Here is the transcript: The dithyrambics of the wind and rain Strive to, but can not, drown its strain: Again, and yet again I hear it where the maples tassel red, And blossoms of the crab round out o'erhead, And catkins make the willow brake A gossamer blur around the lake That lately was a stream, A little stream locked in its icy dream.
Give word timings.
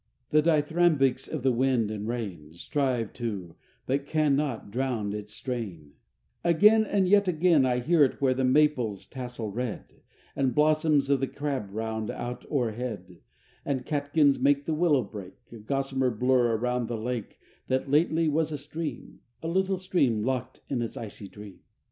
The 0.31 0.41
dithyrambics 0.41 1.31
of 1.31 1.43
the 1.43 1.51
wind 1.51 1.91
and 1.91 2.07
rain 2.07 2.53
Strive 2.53 3.13
to, 3.13 3.53
but 3.85 4.07
can 4.07 4.35
not, 4.35 4.71
drown 4.71 5.13
its 5.13 5.31
strain: 5.35 5.91
Again, 6.43 6.83
and 6.83 7.07
yet 7.07 7.27
again 7.27 7.67
I 7.67 7.81
hear 7.81 8.03
it 8.03 8.19
where 8.19 8.33
the 8.33 8.43
maples 8.43 9.05
tassel 9.05 9.51
red, 9.51 10.01
And 10.35 10.55
blossoms 10.55 11.11
of 11.11 11.19
the 11.19 11.27
crab 11.27 11.69
round 11.71 12.09
out 12.09 12.47
o'erhead, 12.49 13.19
And 13.63 13.85
catkins 13.85 14.39
make 14.39 14.65
the 14.65 14.73
willow 14.73 15.03
brake 15.03 15.37
A 15.51 15.57
gossamer 15.57 16.09
blur 16.09 16.55
around 16.55 16.87
the 16.87 16.97
lake 16.97 17.37
That 17.67 17.91
lately 17.91 18.27
was 18.27 18.51
a 18.51 18.57
stream, 18.57 19.19
A 19.43 19.47
little 19.47 19.77
stream 19.77 20.23
locked 20.23 20.61
in 20.67 20.81
its 20.81 20.97
icy 20.97 21.27
dream. 21.27 21.59